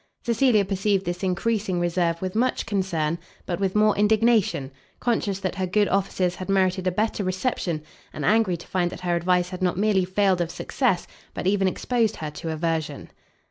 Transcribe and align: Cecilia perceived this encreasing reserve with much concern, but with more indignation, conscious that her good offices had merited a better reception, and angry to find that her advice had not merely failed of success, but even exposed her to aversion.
Cecilia 0.25 0.65
perceived 0.65 1.05
this 1.05 1.21
encreasing 1.23 1.79
reserve 1.79 2.23
with 2.23 2.33
much 2.33 2.65
concern, 2.65 3.19
but 3.45 3.59
with 3.59 3.75
more 3.75 3.95
indignation, 3.95 4.71
conscious 4.99 5.37
that 5.41 5.53
her 5.53 5.67
good 5.67 5.87
offices 5.89 6.33
had 6.37 6.49
merited 6.49 6.87
a 6.87 6.91
better 6.91 7.23
reception, 7.23 7.83
and 8.11 8.25
angry 8.25 8.57
to 8.57 8.65
find 8.65 8.89
that 8.89 9.01
her 9.01 9.15
advice 9.15 9.49
had 9.49 9.61
not 9.61 9.77
merely 9.77 10.03
failed 10.03 10.41
of 10.41 10.49
success, 10.49 11.05
but 11.35 11.45
even 11.45 11.67
exposed 11.67 12.15
her 12.15 12.31
to 12.31 12.49
aversion. 12.51 13.11